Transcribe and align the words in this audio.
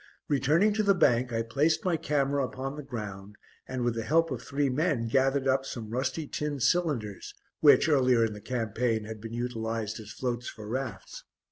Returning 0.27 0.73
to 0.73 0.81
the 0.81 0.95
bank 0.95 1.31
I 1.31 1.43
placed 1.43 1.85
my 1.85 1.95
camera 1.95 2.43
upon 2.43 2.75
the 2.75 2.81
ground 2.81 3.35
and 3.67 3.83
with 3.83 3.93
the 3.93 4.01
help 4.01 4.31
of 4.31 4.41
three 4.41 4.67
men 4.67 5.07
gathered 5.07 5.47
up 5.47 5.63
some 5.63 5.91
rusty 5.91 6.25
tin 6.27 6.59
cylinders, 6.59 7.35
which, 7.59 7.87
earlier 7.87 8.25
in 8.25 8.33
the 8.33 8.41
campaign, 8.41 9.03
had 9.03 9.21
been 9.21 9.33
utilised 9.33 9.99
as 9.99 10.11
floats 10.11 10.47
for 10.47 10.67
rafts. 10.67 11.23